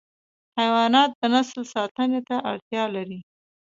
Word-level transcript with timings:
حیوانات 0.59 1.11
د 1.19 1.21
نسل 1.33 1.61
ساتنه 1.73 2.19
ته 2.27 2.35
اړتیا 2.51 2.83
لري. 2.95 3.19